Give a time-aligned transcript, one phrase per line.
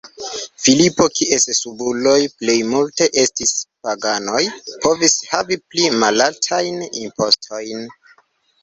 [0.61, 3.53] Filipo, kies subuloj plejmulte estis
[3.89, 4.43] paganoj,
[4.87, 7.89] povis havi pli malaltajn impostojn.